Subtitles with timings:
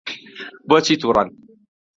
[0.69, 1.27] بۆچی تووڕەن؟